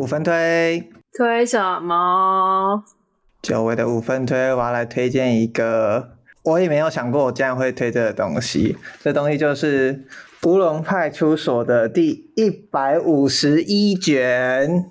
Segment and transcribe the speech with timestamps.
[0.00, 2.82] 五分推，推什么？
[3.42, 6.12] 久违的五分推，我要来推荐一个，
[6.42, 8.78] 我也没有想过我竟然会推这个东西。
[9.02, 10.06] 这东西就是
[10.48, 14.86] 《乌龙派出所》的第一百五十一卷。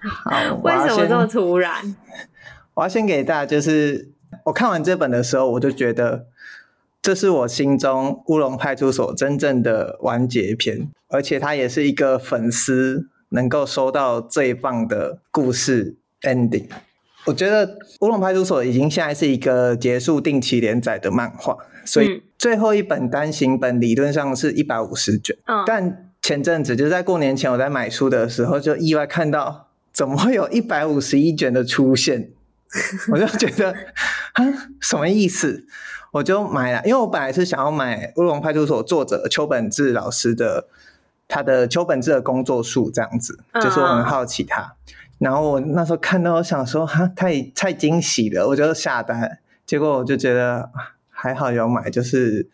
[0.00, 1.94] 好，为什么这么突然？
[2.74, 4.10] 我要先给大家，就是
[4.46, 6.26] 我看完这本的时候，我就觉得
[7.00, 16.66] 这是我心中《乌龙派出所》真正的完结篇，而且它也是一个粉丝能够收到最棒的故事 ending。
[17.26, 17.66] 我觉得
[18.00, 25.36] 《乌龙派出所》已经现在是一个结束定期连载的漫画，所以最后一本单行本理论上是一百五十卷。
[25.46, 32.30] 嗯，但前阵子就在过年前，我在买书的时候就意外看到，怎么会有一百五十一卷的出现？
[33.12, 33.72] 我就觉得
[34.32, 34.44] 啊，
[34.80, 35.66] 什么意思？
[36.12, 40.68] 我就买了，因为我本来是想要买《乌龙派出所》作者秋本志老师的
[41.28, 44.74] 他的秋本志的工作数，这样子，就是我很好奇他。
[45.18, 49.38] 然后我那时候看到，我想说哈，太太惊喜了，我就下单。
[49.64, 50.70] 结果我就觉得
[51.08, 52.48] 还好有买，就是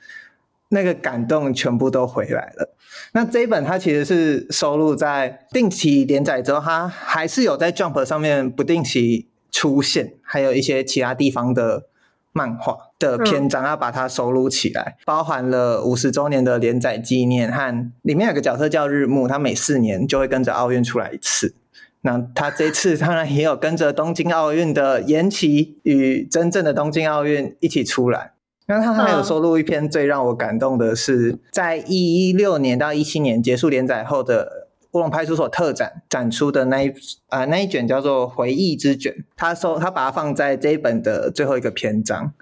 [0.69, 2.75] 那个感动全部都回来了。
[3.13, 11.89] 那这一本它其实是收录在定期连载之后，它还是有在 Jump 上面不定期出现，还有一些其他地方的
[12.33, 21.55] 漫画的篇章要把它收录起来，包含了五十周年的连载纪念和里面有个角色叫日暮，他每四年就会跟着奥运出来一次。
[22.01, 28.33] 那他这次当然也有跟着东京奥运的延期与真正的东京奥运一起出来。
[28.67, 34.62] 那他还有收录一篇最让我感动的是，在一六年到一七年结束连载后的
[34.93, 36.89] 乌龙派出所特展展出的那一
[37.29, 42.33] 啊、呃、那一卷叫做回忆之卷，他收他把它放在这一本的最后一个篇章。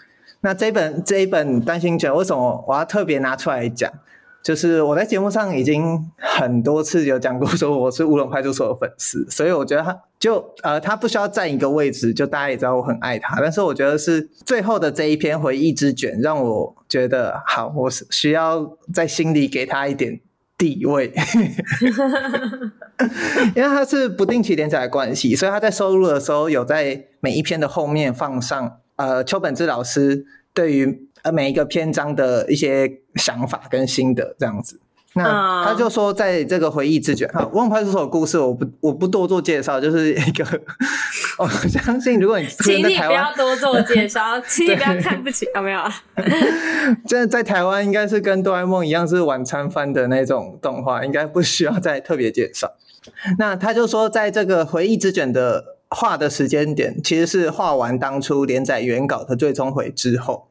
[0.42, 3.92] 那这一本这一本单行卷为什么我要特别拿出来讲？
[4.42, 13.39] 就是我在节目上已经很多次有讲过，说我是乌龙派出所的粉丝，所以我觉得他就呃，他不需要占一个位置，就大家也知道我很爱他。
[13.39, 20.18] 但是我觉得是最后的这一篇回忆之卷，让我觉得好，我是需要在心里给他一点
[20.60, 21.08] 地位，
[23.56, 31.08] 因为他是不定期连载的关系，所以他在收录的时候有在每一篇的后面放上呃邱本志老师对于。
[31.22, 34.80] 呃，每一个篇章的一些想法跟心得这样子，
[35.12, 40.42] 那他就说，在这个回忆之卷，哈，乌龙派出所的故事，我不我不多做介绍，就是一个，
[41.40, 45.80] 我 相信如果你请你不要多做介绍， 请你不要看不起，有 没有？
[47.08, 52.74] 真的在台湾应该是跟哆啦 A 梦一样是晚餐番的那种动画，应该不需要再特别介绍。
[53.39, 60.48] 那他就说，在这个回忆之卷的画的时间点，其实是画完当初连载原稿的最终回之后。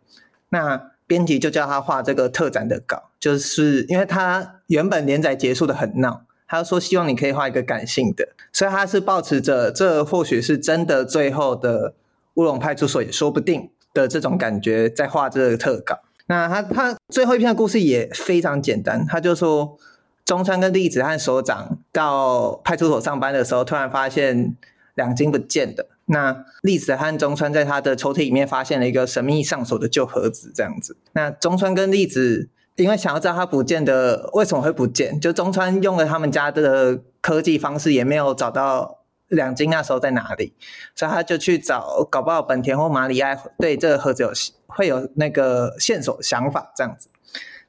[0.50, 11.93] 那编辑就叫他画这个特展的稿，就是因为他原本连载结束的很闹，他说希望你可以画一个感性的，所以他是抱持着这或许是真的最后的
[12.33, 15.99] 乌龙派出所也说不定的这种感觉在画这个特稿。
[16.25, 19.77] 那他他最后一篇的故事也非常简单，他就说
[20.25, 24.55] 中川跟栗子和所长到派出所上班的时候，突然发现
[24.95, 25.88] 两金不见的。
[26.05, 30.97] 那栗子和中川在他的抽屉里面发现了一个神秘上锁的旧盒子，这样子。
[31.13, 32.49] 那中川跟栗子
[32.84, 40.53] 因为想要知道他不见的为什么会不见，就中川用了他们家的科技方式，也没有找到两金那时候在哪里，
[40.95, 44.31] 所以他就去找，搞不好本田或马里埃对这个盒子有
[44.68, 47.09] 会有那个线索想法这样子。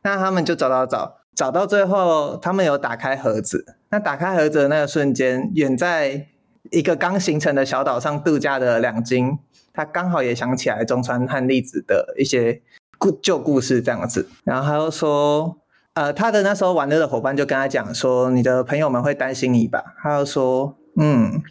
[0.03, 3.77] 那他们就找找找，找到最后，他们有打开盒子。
[3.91, 6.29] 那打开盒子的那个瞬间，远在。
[6.71, 9.39] 一个刚形成的小岛上度假的两金，
[9.73, 12.61] 他刚好也想起来中川和丽子的一些
[13.01, 15.57] 故旧故事这样子，然后他又说，
[15.95, 19.83] 呃，他的那时候玩乐的伙伴就跟他讲说，你的朋友们会担心你吧？
[20.03, 21.43] 他又说，嗯，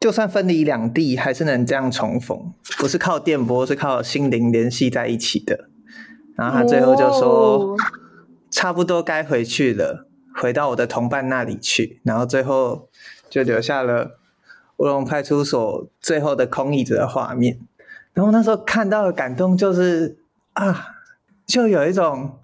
[0.00, 5.68] 就算分离两地，还是能这样重逢，不是靠电波，是靠心灵联系在一起的。
[6.36, 7.76] 然后他最后就说，哦、
[8.50, 12.00] 差不多该回去了，回到我的同伴那里去。
[12.02, 12.88] 然后最后
[13.30, 14.18] 就留下了。
[14.78, 17.60] 乌龙派出所最后的空椅子的画面，
[18.14, 20.16] 然后那时候看到的感动就是
[20.54, 20.86] 啊，
[21.46, 22.38] 就有一种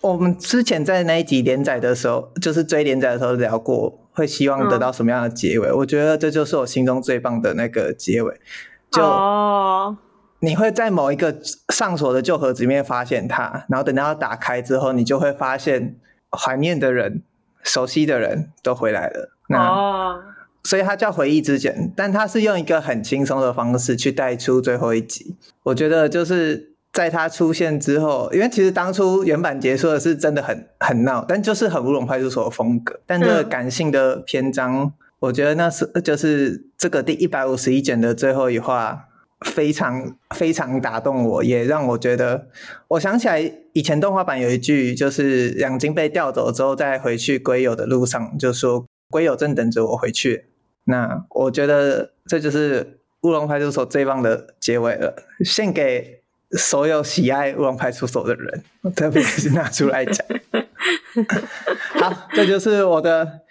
[0.00, 5.68] 我们之前在那一集连载的时候，就是追连载的时候聊过，会希望得到什么样的结尾？
[5.68, 8.40] 嗯、我觉得这就是我心中最棒的那个结尾。
[8.90, 9.96] 就
[10.40, 11.36] 你会在某一个
[11.72, 15.96] 上锁的旧盒子里面发现它，然后等到打开之后，你就会发现
[16.30, 17.22] 怀念的人、
[17.62, 19.30] 熟悉的人都回来了。
[19.48, 20.22] 那哦。
[20.64, 25.34] 所以它叫回忆之茧，但它是用一个很轻松的方式去带出最后一集。
[25.62, 32.98] 我觉得就是在它出现之后，因为其实当初原版结束的是真的很很闹，但就是很乌龙派出所的风格。
[33.06, 39.04] 但这个感性的篇章我觉得那是就是这个第一百五十一卷的最后一话，
[39.46, 42.48] 非常非常打动我，也让我觉得，
[42.88, 43.40] 我想起来
[43.74, 50.46] 以前动画版有一句，就是两津被调走之后，在回去归友的路上，就说归友正等着我回去。
[50.86, 55.14] 那我觉得这就是乌龙派出所最棒的结尾了，
[55.44, 56.17] 献给
[56.56, 58.62] 所有喜爱乌龙派出所的人，
[58.94, 60.26] 特别是拿出来讲。
[62.00, 63.42] 好，这就是我的。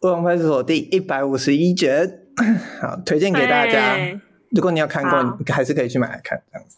[0.06, 2.08] 《乌龙派出所》第一百五十一卷，
[2.80, 3.96] 好，推荐给大家。
[4.50, 6.76] 如果你有看过，你还是可以去买来看，这样子。